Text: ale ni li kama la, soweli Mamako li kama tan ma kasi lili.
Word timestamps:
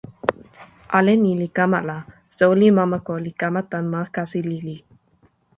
ale 0.97 1.13
ni 1.23 1.31
li 1.39 1.47
kama 1.57 1.79
la, 1.89 1.97
soweli 2.35 2.67
Mamako 2.77 3.13
li 3.25 3.31
kama 3.41 3.61
tan 3.71 3.85
ma 3.93 4.01
kasi 4.15 4.39
lili. 4.49 4.75